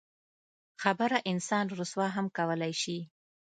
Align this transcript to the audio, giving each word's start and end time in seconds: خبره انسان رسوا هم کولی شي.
خبره 0.81 1.17
انسان 1.31 1.65
رسوا 1.79 2.07
هم 2.15 2.25
کولی 2.37 2.73
شي. 2.81 2.97